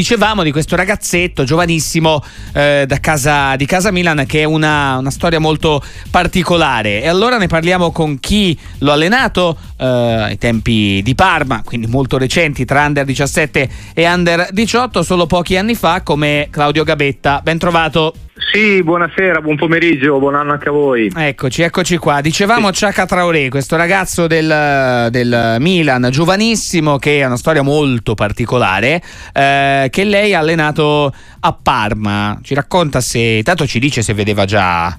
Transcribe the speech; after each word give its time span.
dicevamo 0.00 0.42
di 0.42 0.50
questo 0.50 0.76
ragazzetto 0.76 1.44
giovanissimo 1.44 2.24
eh, 2.54 2.86
casa, 3.02 3.54
di 3.56 3.66
Casa 3.66 3.90
Milan 3.90 4.24
che 4.26 4.40
è 4.40 4.44
una, 4.44 4.96
una, 4.96 5.10
storia 5.10 5.38
molto 5.38 5.82
particolare. 6.10 7.02
E 7.02 7.08
allora 7.08 7.36
ne 7.36 7.48
parliamo 7.48 7.92
con 7.92 8.18
chi 8.18 8.58
lo 8.78 8.92
ha 8.92 8.94
allenato 8.94 9.58
eh, 9.80 9.86
ai 9.86 10.38
tempi 10.38 11.00
di 11.02 11.14
Parma, 11.14 11.62
quindi 11.64 11.86
molto 11.86 12.18
recenti, 12.18 12.66
tra 12.66 12.84
under 12.84 13.04
17 13.04 13.68
e 13.94 14.12
under 14.12 14.48
18, 14.50 15.02
solo 15.02 15.26
pochi 15.26 15.56
anni 15.56 15.74
fa, 15.74 16.02
come 16.02 16.48
Claudio 16.50 16.84
Gabetta. 16.84 17.40
Ben 17.42 17.56
trovato. 17.56 18.14
Sì, 18.52 18.82
buonasera, 18.82 19.40
buon 19.40 19.56
pomeriggio, 19.56 20.18
buon 20.18 20.34
anno 20.34 20.52
anche 20.52 20.68
a 20.68 20.72
voi. 20.72 21.10
Eccoci, 21.14 21.62
eccoci 21.62 21.96
qua. 21.98 22.20
Dicevamo. 22.20 22.72
Ciaca 22.72 23.06
Traoré, 23.06 23.48
questo 23.48 23.76
ragazzo 23.76 24.26
del, 24.26 25.08
del, 25.10 25.56
Milan, 25.60 26.08
giovanissimo, 26.10 26.98
che 26.98 27.22
ha 27.22 27.26
una 27.26 27.36
storia 27.36 27.62
molto 27.62 28.14
particolare, 28.14 29.00
eh, 29.32 29.88
che 29.90 30.04
lei 30.04 30.34
ha 30.34 30.40
allenato 30.40 31.12
a 31.40 31.52
Parma. 31.52 32.38
Ci 32.42 32.54
racconta 32.54 33.00
se, 33.00 33.40
tanto 33.44 33.66
ci 33.66 33.78
dice 33.78 34.02
se 34.02 34.14
vedeva 34.14 34.44
già 34.44 34.96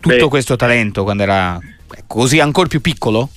tutto 0.00 0.16
Beh. 0.16 0.28
questo 0.28 0.56
talento 0.56 1.02
quando 1.02 1.22
era 1.22 1.58
così 2.06 2.40
ancora 2.40 2.68
più 2.68 2.80
piccolo? 2.80 3.30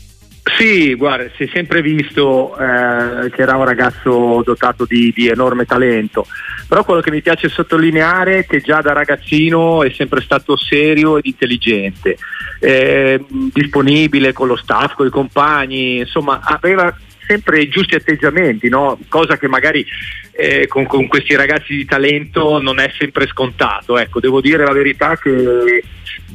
Sì, 0.58 0.96
guarda, 0.96 1.30
si 1.36 1.44
è 1.44 1.50
sempre 1.52 1.82
visto 1.82 2.58
eh, 2.58 3.30
che 3.30 3.42
era 3.42 3.56
un 3.56 3.66
ragazzo 3.66 4.42
dotato 4.44 4.86
di, 4.86 5.12
di, 5.14 5.28
enorme 5.28 5.66
talento, 5.66 6.26
però 6.68 6.84
quello 6.84 7.02
che 7.02 7.12
mi 7.12 7.22
piace 7.22 7.50
sottolineare 7.50 8.40
è 8.40 8.46
che 8.46 8.62
già 8.62 8.82
da 8.82 8.94
ragazzino 8.94 9.84
è 9.84 9.90
sempre 9.92 10.22
stato 10.22 10.56
serio 10.56 11.18
ed 11.18 11.26
intelligente, 11.26 12.18
eh, 12.60 13.24
disponibile 13.28 14.34
con 14.34 14.48
lo 14.48 14.56
staff, 14.56 14.96
con 14.96 15.08
i 15.08 15.12
compagni, 15.12 15.98
insomma 16.00 16.40
aveva 16.42 16.96
sempre 17.30 17.62
i 17.62 17.70
giusti 17.70 17.94
atteggiamenti, 17.94 18.70
no? 18.70 18.98
cosa 19.08 19.38
che 19.38 19.48
magari 19.48 19.86
eh, 20.32 20.66
con, 20.66 20.88
con, 20.88 21.08
questi 21.08 21.36
ragazzi 21.36 21.76
di 21.76 21.86
talento 21.86 22.60
non 22.60 22.80
è 22.80 22.92
sempre 22.98 23.28
scontato. 23.28 24.00
Ecco, 24.00 24.20
devo 24.20 24.42
dire 24.42 24.66
la 24.66 24.74
verità 24.74 25.16
che 25.16 25.84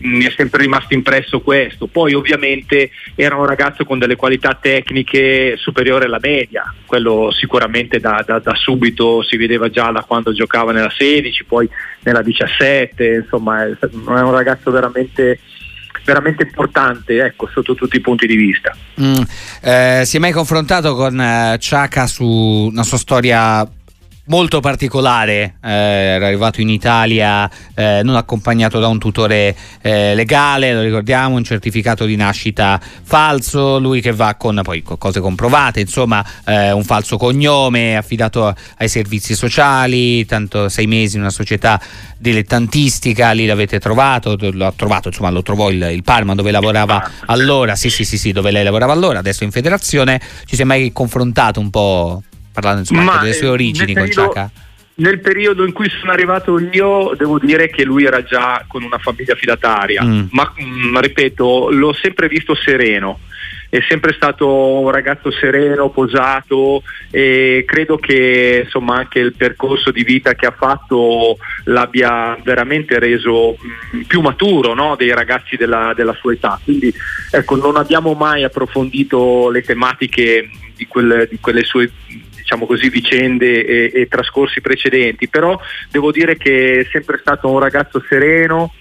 mi 0.03 0.25
è 0.25 0.33
sempre 0.37 0.63
rimasto 0.63 0.95
impresso 0.95 1.41
questo. 1.41 1.89
Poi 1.89 2.15
ovviamente 2.15 2.91
era 3.17 3.35
un 3.35 3.47
ragazzo 3.47 3.85
con 3.85 3.99
delle 3.99 4.15
qualità 4.15 4.57
tecniche 4.61 5.57
superiori 5.57 6.05
alla 6.05 6.21
media, 6.21 6.73
quello 6.87 7.33
sicuramente 7.33 7.99
da, 7.99 8.23
da, 8.25 8.39
da 8.39 8.55
subito 8.55 9.25
si 9.25 9.37
vedeva 9.37 9.69
già 9.71 9.91
da 9.91 10.05
quando 10.07 10.33
giocava 10.33 10.71
nella 10.71 10.93
16, 10.97 11.45
poi 11.45 11.69
nella 12.03 12.23
17, 12.23 13.23
insomma 13.25 13.65
è, 13.65 13.71
è 13.81 13.89
un 13.93 14.31
ragazzo 14.31 14.71
veramente 14.71 15.41
veramente 16.05 16.43
importante 16.45 17.25
ecco, 17.25 17.49
sotto 17.49 17.75
tutti 17.75 17.97
i 17.97 18.01
punti 18.01 18.27
di 18.27 18.37
vista. 18.37 18.75
Mm, 19.01 19.23
eh, 19.63 20.03
si 20.05 20.17
è 20.17 20.21
mai 20.21 20.33
confrontato 20.33 20.95
con 20.95 21.21
eh, 21.21 21.57
Ciaca 21.59 22.07
su 22.07 22.25
una 22.25 22.83
sua 22.83 22.99
storia 22.99 23.67
molto 24.27 24.61
particolare, 24.61 25.57
eh, 25.63 25.71
era 25.71 26.27
arrivato 26.27 26.61
in 26.61 26.71
Italia 26.71 27.51
eh, 27.75 28.01
non 28.03 28.17
accompagnato 28.17 28.79
da 28.79 28.89
un 28.89 28.99
tutore 28.99 29.55
eh, 29.83 30.15
legale, 30.15 30.73
lo 30.73 30.81
ricordiamo, 30.81 31.37
un 31.37 31.45
certificato 31.45 32.05
di 32.05 32.17
nascita 32.17 32.81
falso, 33.03 33.79
lui 33.79 34.01
che 34.01 34.13
va 34.13 34.35
con 34.37 34.61
poi 34.63 34.83
cose 34.83 35.21
comprovate, 35.21 35.81
insomma 35.81 36.25
eh, 36.45 36.73
un 36.73 36.85
falso 36.85 37.17
cognome, 37.17 37.97
affidato 37.97 38.55
ai 38.79 38.89
servizi 38.89 39.35
sociali, 39.35 40.25
tanto 40.25 40.69
sei 40.69 40.87
mesi 40.87 41.17
in 41.17 41.23
una 41.23 41.31
società 41.31 41.81
dilettantistica, 42.17 43.33
lì 43.33 43.45
l'avete 43.45 43.79
trovato, 43.79 44.37
l'ha 44.39 44.73
trovato, 44.75 45.09
insomma 45.09 45.31
lo 45.31 45.43
trovò 45.43 45.71
il, 45.71 45.83
il 45.93 46.03
Parma 46.03 46.35
dove 46.35 46.51
lavorava 46.51 47.11
allora, 47.27 47.77
sì 47.77 47.91
sì 47.91 48.05
sì 48.05 48.17
sì, 48.17 48.33
dove 48.33 48.51
lei 48.51 48.65
lavorava 48.65 48.93
allora, 48.93 49.19
adesso 49.19 49.45
in 49.45 49.51
federazione, 49.51 50.21
ci 50.47 50.57
si 50.57 50.63
è 50.63 50.65
mai 50.65 50.93
confrontato 50.93 51.61
un 51.61 51.71
po' 51.71 52.23
parlando 52.55 52.81
insomma, 52.81 53.19
delle 53.19 53.33
sue 53.33 53.49
origini 53.49 53.95
con 53.95 54.11
Ciaca? 54.11 54.51
Nel 54.97 55.19
periodo 55.19 55.67
in 55.67 55.73
cui 55.73 55.91
sono 55.91 56.13
arrivato 56.13 56.57
io, 56.61 57.15
devo 57.19 57.41
dire 57.41 57.69
che 57.69 57.83
lui 57.83 58.05
era 58.05 58.23
già 58.23 58.65
con 58.69 58.85
una 58.85 58.99
famiglia 58.99 59.35
fidataria, 59.35 60.05
mm. 60.05 60.27
ma 60.31 60.53
mh, 60.57 60.65
mm, 60.65 60.99
ripeto, 60.99 61.71
l'ho 61.73 61.93
sempre 61.93 62.29
visto 62.29 62.55
sereno 62.55 63.19
è 63.75 63.85
sempre 63.89 64.13
stato 64.13 64.49
un 64.79 64.89
ragazzo 64.93 65.33
sereno, 65.33 65.91
posato 65.91 66.85
e 67.11 67.65
credo 67.67 67.97
che 67.97 68.63
insomma, 68.67 68.99
anche 68.99 69.19
il 69.19 69.35
percorso 69.35 69.91
di 69.91 70.05
vita 70.05 70.35
che 70.35 70.47
ha 70.47 70.55
fatto 70.57 71.39
l'abbia 71.65 72.39
veramente 72.45 73.01
reso 73.01 73.57
mh, 73.59 73.97
mm, 73.97 74.01
più 74.03 74.21
maturo 74.21 74.75
no? 74.75 74.95
dei 74.95 75.13
ragazzi 75.13 75.57
della, 75.57 75.93
della, 75.93 76.15
sua 76.15 76.35
età. 76.35 76.61
Quindi 76.63 76.95
ecco, 77.33 77.57
non 77.57 77.75
abbiamo 77.75 78.13
mai 78.13 78.45
approfondito 78.45 79.51
le 79.51 79.63
tematiche 79.63 80.49
di 80.77 80.87
quelle, 80.87 81.27
di 81.29 81.41
quelle 81.41 81.65
sue 81.65 81.91
diciamo 82.45 82.67
così, 82.67 82.91
vicende 82.91 83.65
e, 83.65 83.91
e 83.93 84.07
trascorsi 84.07 84.61
precedenti, 84.61 85.29
però 85.29 85.59
devo 85.91 86.13
dire 86.13 86.37
che 86.37 86.81
è 86.81 86.89
sempre 86.93 87.17
stato 87.19 87.51
un 87.51 87.59
ragazzo 87.59 88.05
sereno, 88.07 88.75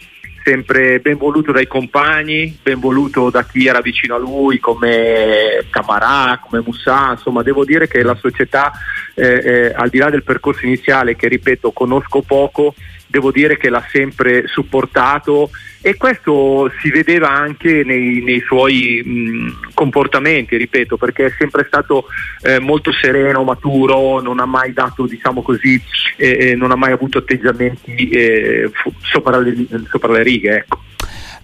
sempre 0.43 0.99
ben 0.99 1.17
voluto 1.17 1.53
dai 1.53 1.65
compagni, 1.65 2.57
ben 2.61 2.77
voluto 2.77 3.29
da 3.29 3.45
chi 3.45 3.65
era 3.65 3.79
vicino 3.79 4.15
a 4.15 4.19
lui 4.19 4.59
come 4.59 5.65
Camarà, 5.69 6.39
come 6.43 6.61
Mussà, 6.65 7.11
insomma 7.11 7.41
devo 7.41 7.63
dire 7.63 7.87
che 7.87 8.03
la 8.03 8.15
società 8.15 8.73
eh, 9.15 9.25
eh, 9.25 9.73
al 9.73 9.87
di 9.87 9.97
là 9.97 10.09
del 10.09 10.23
percorso 10.23 10.65
iniziale 10.65 11.15
che 11.15 11.29
ripeto 11.29 11.71
conosco 11.71 12.21
poco, 12.21 12.75
devo 13.13 13.29
dire 13.29 13.57
che 13.57 13.69
l'ha 13.69 13.85
sempre 13.91 14.47
supportato 14.47 15.51
e 15.83 15.97
questo 15.97 16.71
si 16.81 16.89
vedeva 16.89 17.29
anche 17.29 17.83
nei, 17.83 18.23
nei 18.23 18.39
suoi 18.39 19.03
mh, 19.05 19.73
comportamenti, 19.75 20.57
ripeto, 20.57 20.97
perché 20.97 21.27
è 21.27 21.33
sempre 21.37 21.63
stato 21.67 22.07
eh, 22.41 22.57
molto 22.57 22.91
sereno, 22.91 23.43
maturo, 23.43 24.19
non 24.19 24.39
ha 24.39 24.45
mai 24.45 24.73
dato, 24.73 25.05
diciamo 25.05 25.43
così, 25.43 25.79
eh, 26.17 26.37
eh 26.39 26.55
non 26.55 26.71
ha 26.71 26.75
mai 26.75 26.91
avuto 26.91 27.19
atteggiamenti 27.19 28.09
eh, 28.09 28.71
sopra 29.01 29.37
le, 29.37 29.67
sopra, 29.87 30.11
le, 30.13 30.23
righe. 30.23 30.55
Ecco. 30.55 30.81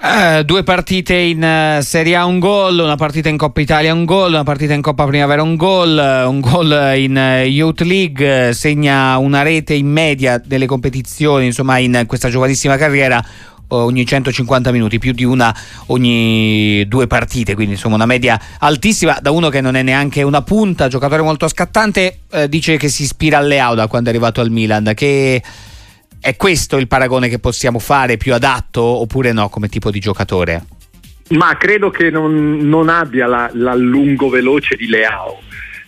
Uh, 0.01 0.43
due 0.43 0.63
partite 0.63 1.13
in 1.13 1.43
uh, 1.43 1.81
Serie 1.81 2.15
A 2.15 2.23
un 2.23 2.39
gol, 2.39 2.79
una 2.79 2.95
partita 2.95 3.27
in 3.27 3.35
Coppa 3.35 3.59
Italia 3.59 3.93
un 3.93 4.05
gol, 4.05 4.31
una 4.31 4.45
partita 4.45 4.73
in 4.73 4.81
Coppa 4.81 5.05
Primavera 5.05 5.43
un 5.43 5.57
gol, 5.57 6.23
uh, 6.25 6.29
un 6.29 6.39
gol 6.39 6.93
in 6.95 7.17
Youth 7.45 7.81
League, 7.81 8.53
segna 8.53 9.17
una 9.17 9.41
rete 9.41 9.73
in 9.73 9.87
media 9.87 10.37
delle 10.37 10.67
competizioni, 10.67 11.47
insomma 11.47 11.79
in 11.79 12.05
questa 12.07 12.29
giovanissima 12.29 12.77
carriera 12.77 13.21
ogni 13.67 14.05
150 14.05 14.71
minuti, 14.71 14.99
più 14.99 15.11
di 15.11 15.25
una 15.25 15.53
ogni 15.87 16.85
due 16.87 17.05
partite, 17.05 17.53
quindi 17.53 17.73
insomma 17.73 17.95
una 17.95 18.05
media 18.05 18.39
altissima 18.59 19.19
da 19.21 19.31
uno 19.31 19.49
che 19.49 19.59
non 19.59 19.75
è 19.75 19.83
neanche 19.83 20.23
una 20.23 20.41
punta, 20.43 20.87
giocatore 20.87 21.23
molto 21.23 21.45
scattante, 21.49 22.19
dice 22.47 22.77
che 22.77 22.87
si 22.87 23.03
ispira 23.03 23.39
alle 23.39 23.59
Auda 23.59 23.87
quando 23.87 24.09
è 24.09 24.13
arrivato 24.13 24.39
al 24.39 24.49
Milan, 24.49 24.93
che 24.95 25.43
è 26.21 26.35
questo 26.35 26.77
il 26.77 26.87
paragone 26.87 27.29
che 27.29 27.39
possiamo 27.39 27.79
fare 27.79 28.17
più 28.17 28.33
adatto 28.33 28.81
oppure 28.81 29.31
no 29.31 29.49
come 29.49 29.69
tipo 29.69 29.89
di 29.91 29.99
giocatore? 29.99 30.63
Ma 31.29 31.55
credo 31.57 31.89
che 31.89 32.09
non, 32.09 32.57
non 32.57 32.89
abbia 32.89 33.27
la, 33.27 33.49
la, 33.53 33.75
lungo 33.75 34.29
veloce 34.29 34.75
di 34.75 34.87
Leao. 34.87 35.41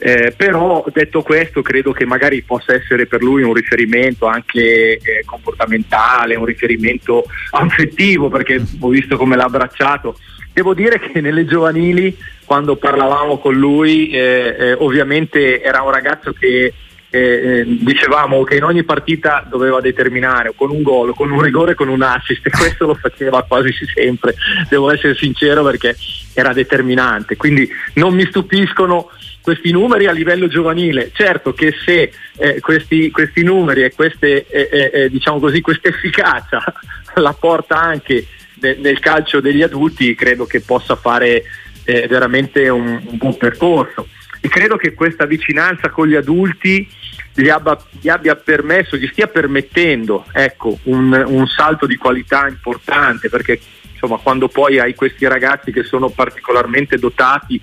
Eh, 0.04 0.34
però 0.36 0.84
detto 0.92 1.22
questo 1.22 1.62
credo 1.62 1.92
che 1.92 2.06
magari 2.06 2.42
possa 2.42 2.74
essere 2.74 3.06
per 3.06 3.22
lui 3.22 3.44
un 3.44 3.54
riferimento 3.54 4.26
anche 4.26 4.98
eh, 4.98 5.24
comportamentale, 5.26 6.36
un 6.36 6.46
riferimento 6.46 7.26
affettivo 7.52 8.30
perché 8.30 8.64
ho 8.80 8.90
visto 8.90 9.18
come 9.18 9.36
l'ha 9.36 9.44
abbracciato. 9.44 10.18
Devo 10.54 10.74
dire 10.74 11.00
che 11.00 11.22
nelle 11.22 11.46
giovanili 11.46 12.18
quando 12.46 12.76
parlavamo 12.76 13.38
con 13.38 13.54
lui 13.54 14.10
eh, 14.10 14.56
eh 14.58 14.74
ovviamente 14.74 15.62
era 15.62 15.82
un 15.82 15.92
ragazzo 15.92 16.34
che 16.34 16.74
eh, 17.12 17.66
dicevamo 17.68 18.44
che 18.44 18.56
in 18.56 18.64
ogni 18.64 18.84
partita 18.84 19.46
doveva 19.48 19.82
determinare 19.82 20.54
con 20.56 20.72
un 20.72 20.82
gol, 20.82 21.14
con 21.14 21.30
un 21.30 21.42
rigore, 21.42 21.76
con 21.76 21.90
un 21.90 22.02
assist. 22.02 22.46
E 22.46 22.50
questo 22.50 22.88
lo 22.88 22.96
faceva 22.96 23.44
quasi 23.44 23.72
sempre, 23.94 24.34
devo 24.70 24.90
essere 24.90 25.16
sincero 25.16 25.64
perché 25.64 25.96
era 26.34 26.54
determinante, 26.54 27.36
quindi 27.36 27.70
non 27.96 28.14
mi 28.16 28.26
stupiscono 28.26 29.10
questi 29.42 29.72
numeri 29.72 30.06
a 30.06 30.12
livello 30.12 30.48
giovanile, 30.48 31.12
certo 31.14 31.54
che 31.54 31.74
se 31.84 32.12
eh, 32.38 32.60
questi, 32.62 33.12
questi, 33.12 33.44
numeri 33.44 33.84
e 33.84 33.94
queste, 33.94 34.46
eh, 34.48 34.70
eh, 34.72 34.92
eh 34.94 35.10
diciamo 35.10 35.40
così, 35.40 35.62
questa 35.62 35.90
efficacia 35.90 36.64
la 37.16 37.36
porta 37.38 37.82
anche 37.82 38.26
nel, 38.62 38.80
nel 38.80 39.00
calcio 39.00 39.42
degli 39.42 39.64
adulti, 39.64 40.16
credo 40.16 40.46
che 40.46 40.62
possa 40.62 40.96
fare 40.96 41.44
eh, 41.84 42.08
veramente 42.08 42.70
un, 42.70 43.02
un 43.04 43.18
buon 43.18 43.36
percorso 43.36 44.08
e 44.42 44.50
credo 44.50 44.76
che 44.76 44.94
questa 44.94 45.26
vicinanza 45.26 45.90
con 45.90 46.08
gli 46.08 46.16
adulti 46.16 46.88
gli 47.34 47.48
abbia, 47.48 47.78
gli 47.92 48.10
abbia 48.10 48.36
permesso, 48.36 48.98
gli 48.98 49.08
stia 49.08 49.28
permettendo 49.28 50.26
ecco, 50.34 50.80
un, 50.84 51.24
un, 51.28 51.48
salto 51.48 51.86
di 51.86 51.96
qualità 51.96 52.48
importante 52.48 53.30
perché 53.30 53.60
insomma, 53.92 54.18
quando 54.18 54.48
poi 54.48 54.80
hai 54.80 54.96
questi 54.96 55.26
ragazzi 55.28 55.72
che 55.72 55.84
sono 55.84 56.10
particolarmente 56.10 56.98
dotati 56.98 57.62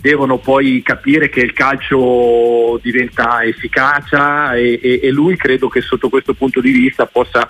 devono 0.00 0.38
poi 0.38 0.80
capire 0.82 1.28
che 1.28 1.40
il 1.40 1.52
calcio 1.52 2.78
diventa 2.82 3.42
efficacia 3.42 4.54
e, 4.54 4.78
e, 4.82 5.00
e 5.02 5.10
lui 5.10 5.36
credo 5.36 5.68
che 5.68 5.80
sotto 5.80 6.08
questo 6.08 6.34
punto 6.34 6.60
di 6.60 6.70
vista 6.70 7.06
possa 7.06 7.48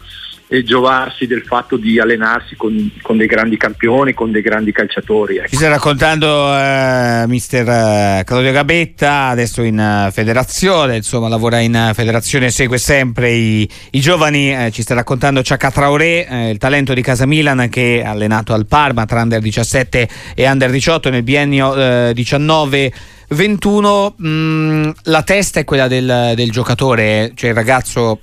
e 0.50 0.65
giovarsi 0.65 1.27
del 1.27 1.43
fatto 1.43 1.77
di 1.77 2.00
allenarsi 2.00 2.56
con, 2.56 2.91
con, 3.03 3.19
dei 3.19 3.27
grandi 3.27 3.59
campioni, 3.59 4.15
con 4.15 4.33
dei 4.33 4.41
grandi 4.41 4.73
calciatori. 4.73 5.37
Ecco. 5.37 5.49
Ci 5.49 5.56
sta 5.56 5.69
raccontando 5.69 6.56
eh, 6.56 7.25
mister 7.27 7.69
eh, 7.69 8.25
Claudio 8.25 8.50
Gabetta, 8.53 9.27
adesso 9.27 9.62
in 9.62 9.79
uh, 9.79 10.11
federazione, 10.11 10.97
insomma 10.97 11.29
lavora 11.29 11.59
in 11.59 11.89
uh, 11.91 11.93
federazione, 11.93 12.50
segue 12.50 12.79
sempre 12.79 13.31
i, 13.31 13.69
i 13.91 14.00
giovani, 14.00 14.55
eh, 14.55 14.71
ci 14.73 14.81
sta 14.81 14.95
raccontando 14.95 15.43
Ciacca 15.43 15.71
Traoré, 15.71 16.27
eh, 16.27 16.50
il 16.50 16.59
talento 16.59 16.95
di 16.95 17.03
Casa 17.03 17.27
Milan 17.27 17.69
che 17.69 18.03
ha 18.05 18.11
allenato 18.11 18.55
al 18.55 18.67
Parma 18.67 19.05
tra 19.05 19.21
under 19.21 19.43
17 19.43 20.09
e 20.35 20.50
under 20.50 20.71
18 20.71 21.11
nel 21.11 21.23
biennio 21.23 22.12
19. 22.12 22.93
21, 23.31 24.15
mh, 24.17 24.91
la 25.03 25.23
testa 25.23 25.61
è 25.61 25.65
quella 25.65 25.87
del, 25.87 26.33
del 26.35 26.50
giocatore, 26.50 27.33
cioè 27.35 27.50
il 27.50 27.55
ragazzo 27.55 28.21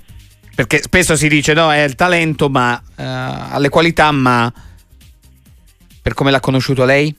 perché 0.55 0.81
spesso 0.81 1.15
si 1.15 1.27
dice 1.27 1.53
no, 1.53 1.71
è 1.71 1.83
il 1.83 1.95
talento, 1.95 2.49
ma 2.49 2.81
uh, 2.81 2.93
ha 2.95 3.59
le 3.59 3.69
qualità, 3.69 4.11
ma 4.11 4.51
per 6.01 6.13
come 6.13 6.31
l'ha 6.31 6.39
conosciuto 6.39 6.85
lei? 6.85 7.13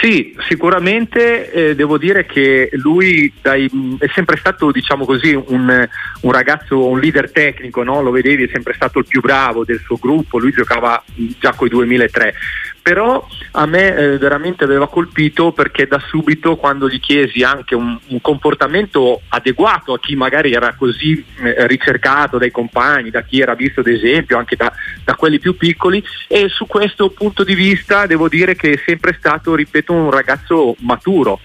Sì, 0.00 0.34
sicuramente 0.48 1.52
eh, 1.52 1.74
devo 1.74 1.98
dire 1.98 2.26
che 2.26 2.68
lui 2.72 3.32
dai, 3.40 3.70
è 3.98 4.06
sempre 4.12 4.36
stato, 4.38 4.72
diciamo 4.72 5.04
così, 5.04 5.34
un, 5.34 5.88
un 6.20 6.32
ragazzo, 6.32 6.88
un 6.88 6.98
leader 6.98 7.30
tecnico, 7.30 7.82
no? 7.82 8.02
lo 8.02 8.10
vedevi, 8.10 8.44
è 8.44 8.50
sempre 8.52 8.74
stato 8.74 8.98
il 8.98 9.06
più 9.06 9.20
bravo 9.20 9.64
del 9.64 9.80
suo 9.84 9.96
gruppo, 9.96 10.38
lui 10.38 10.50
giocava 10.50 11.02
già 11.38 11.52
con 11.52 11.68
i 11.68 11.70
2003 11.70 12.34
però 12.84 13.26
a 13.52 13.64
me 13.64 13.96
eh, 13.96 14.18
veramente 14.18 14.62
aveva 14.62 14.90
colpito 14.90 15.52
perché 15.52 15.86
da 15.86 15.98
subito 16.06 16.56
quando 16.56 16.86
gli 16.86 17.00
chiesi 17.00 17.42
anche 17.42 17.74
un, 17.74 17.98
un 18.08 18.20
comportamento 18.20 19.22
adeguato 19.28 19.94
a 19.94 19.98
chi 19.98 20.14
magari 20.14 20.52
era 20.52 20.74
così 20.74 21.24
eh, 21.38 21.66
ricercato 21.66 22.36
dai 22.36 22.50
compagni, 22.50 23.08
da 23.08 23.22
chi 23.22 23.40
era 23.40 23.54
visto 23.54 23.80
ad 23.80 23.86
esempio 23.86 24.36
anche 24.36 24.56
da, 24.56 24.70
da, 25.02 25.14
quelli 25.14 25.38
più 25.38 25.56
piccoli 25.56 26.04
e 26.28 26.50
su 26.50 26.66
questo 26.66 27.08
punto 27.08 27.42
di 27.42 27.54
vista 27.54 28.04
devo 28.04 28.28
dire 28.28 28.54
che 28.54 28.72
è 28.72 28.82
sempre 28.84 29.16
stato, 29.18 29.54
ripeto, 29.54 29.90
un 29.90 30.10
ragazzo 30.10 30.76
maturo. 30.80 31.40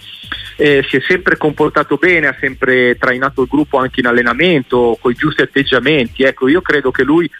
Eh, 0.61 0.85
si 0.89 0.97
è 0.97 1.01
sempre 1.07 1.37
comportato 1.37 1.95
bene, 1.95 2.27
ha 2.27 2.35
sempre 2.37 2.97
trainato 2.97 3.43
il 3.43 3.47
gruppo 3.47 3.77
anche 3.77 4.01
in 4.01 4.07
allenamento, 4.07 4.97
con 4.99 5.11
i 5.11 5.15
giusti 5.15 5.41
atteggiamenti. 5.41 6.23
Ecco, 6.23 6.49
io 6.49 6.61
credo 6.61 6.91
che 6.91 7.03
lui 7.03 7.31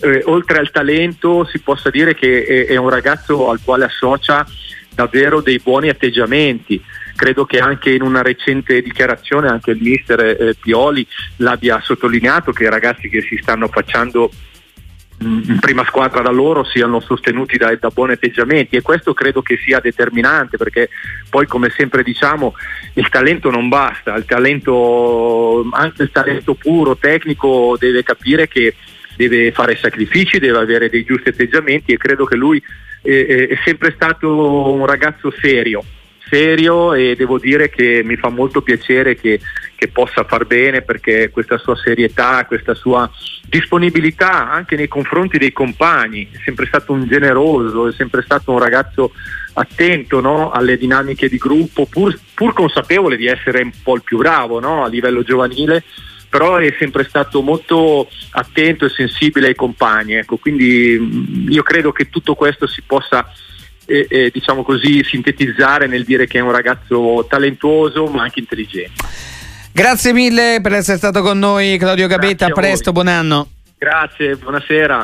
eh, 0.00 0.22
oltre 0.24 0.58
al 0.58 0.72
talento 0.72 1.44
si 1.44 1.60
possa 1.60 1.88
dire 1.90 2.14
che 2.14 2.44
è, 2.44 2.66
è 2.66 2.76
un 2.76 2.88
ragazzo 2.88 3.48
al 3.48 3.60
quale 3.62 3.84
associa 3.84 4.44
davvero 4.92 5.40
dei 5.40 5.60
buoni 5.62 5.88
atteggiamenti 5.88 6.82
credo 7.14 7.44
che 7.44 7.58
anche 7.58 7.90
in 7.90 8.02
una 8.02 8.22
recente 8.22 8.82
dichiarazione 8.82 9.48
anche 9.48 9.70
il 9.70 9.80
mister 9.80 10.20
eh, 10.20 10.54
Pioli 10.60 11.06
l'abbia 11.36 11.80
sottolineato 11.80 12.52
che 12.52 12.64
i 12.64 12.70
ragazzi 12.70 13.08
che 13.08 13.22
si 13.22 13.38
stanno 13.40 13.68
facendo 13.68 14.30
in 15.24 15.58
prima 15.60 15.84
squadra 15.84 16.22
da 16.22 16.30
loro 16.30 16.64
siano 16.64 17.00
sostenuti 17.00 17.56
da, 17.56 17.74
da, 17.76 17.88
buoni 17.88 18.12
atteggiamenti. 18.12 18.76
E 18.76 18.82
questo 18.82 19.14
credo 19.14 19.42
che 19.42 19.56
sia 19.56 19.80
determinante 19.80 20.56
perché 20.56 20.90
poi 21.28 21.46
come 21.46 21.70
sempre 21.70 22.02
diciamo 22.02 22.54
il 22.94 23.08
talento 23.08 23.50
non 23.50 23.68
basta, 23.68 24.14
il 24.14 24.24
talento, 24.24 25.66
anche 25.72 26.02
il 26.02 26.10
talento 26.10 26.54
puro, 26.54 26.96
tecnico 26.96 27.76
deve 27.78 28.02
capire 28.02 28.48
che 28.48 28.74
deve 29.16 29.52
fare 29.52 29.76
sacrifici, 29.76 30.38
deve 30.38 30.58
avere 30.58 30.88
dei 30.90 31.04
giusti 31.04 31.30
atteggiamenti. 31.30 31.92
E 31.92 31.96
credo 31.96 32.24
che 32.24 32.36
lui 32.36 32.62
eh, 33.02 33.48
è 33.48 33.58
sempre 33.64 33.92
stato 33.92 34.72
un 34.72 34.86
ragazzo 34.86 35.32
serio, 35.40 35.82
serio 36.28 36.94
e 36.94 37.14
devo 37.16 37.38
dire 37.38 37.68
che 37.70 38.02
mi 38.04 38.16
fa 38.16 38.28
molto 38.28 38.62
piacere 38.62 39.16
che, 39.16 39.40
che, 39.74 39.88
possa 39.88 40.24
far 40.24 40.46
bene 40.46 40.82
perché 40.82 41.30
questa 41.30 41.58
sua 41.58 41.76
serietà, 41.76 42.44
questa 42.46 42.74
sua 42.74 43.10
disponibilità 43.48 44.50
anche 44.50 44.76
nei 44.76 44.88
confronti 44.88 45.38
dei 45.38 45.52
compagni, 45.52 46.28
è 46.30 46.38
sempre 46.44 46.66
stato 46.66 46.92
un 46.92 47.06
generoso, 47.06 47.88
è 47.88 47.92
sempre 47.92 48.22
stato 48.22 48.52
un 48.52 48.58
ragazzo 48.58 49.12
attento 49.54 50.20
no? 50.20 50.50
alle 50.50 50.76
dinamiche 50.76 51.28
di 51.28 51.38
gruppo, 51.38 51.86
pur, 51.86 52.18
pur, 52.34 52.52
consapevole 52.52 53.16
di 53.16 53.26
essere 53.26 53.62
un 53.62 53.72
po' 53.82 53.94
il 53.94 54.02
più 54.02 54.18
bravo 54.18 54.58
no? 54.58 54.84
a 54.84 54.88
livello 54.88 55.22
giovanile 55.22 55.84
però 56.34 56.56
è 56.56 56.74
sempre 56.80 57.04
stato 57.04 57.42
molto 57.42 58.08
attento 58.30 58.86
e 58.86 58.88
sensibile 58.88 59.46
ai 59.46 59.54
compagni, 59.54 60.14
ecco, 60.14 60.36
quindi 60.36 60.98
mm, 60.98 61.48
io 61.48 61.62
credo 61.62 61.92
che 61.92 62.10
tutto 62.10 62.34
questo 62.34 62.66
si 62.66 62.82
possa 62.84 63.32
eh, 63.86 64.06
eh, 64.08 64.30
diciamo 64.32 64.62
così 64.62 65.02
sintetizzare 65.04 65.86
nel 65.86 66.04
dire 66.04 66.26
che 66.26 66.38
è 66.38 66.42
un 66.42 66.52
ragazzo 66.52 67.26
talentuoso 67.28 68.06
ma 68.06 68.22
anche 68.22 68.40
intelligente. 68.40 69.02
Grazie 69.72 70.12
mille 70.12 70.60
per 70.62 70.72
essere 70.72 70.98
stato 70.98 71.20
con 71.20 71.38
noi 71.38 71.76
Claudio 71.78 72.06
Gabetta, 72.06 72.46
a 72.46 72.50
presto, 72.50 72.92
buon 72.92 73.08
anno. 73.08 73.48
Grazie, 73.76 74.36
buonasera. 74.36 75.02